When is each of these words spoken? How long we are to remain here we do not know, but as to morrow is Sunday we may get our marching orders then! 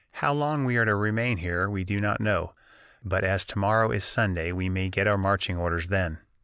How 0.13 0.33
long 0.33 0.65
we 0.65 0.77
are 0.77 0.85
to 0.85 0.95
remain 0.95 1.37
here 1.37 1.69
we 1.69 1.83
do 1.83 2.01
not 2.01 2.19
know, 2.19 2.55
but 3.05 3.23
as 3.23 3.45
to 3.45 3.59
morrow 3.59 3.91
is 3.91 4.03
Sunday 4.03 4.51
we 4.51 4.67
may 4.67 4.89
get 4.89 5.05
our 5.05 5.15
marching 5.15 5.57
orders 5.57 5.89
then! 5.89 6.17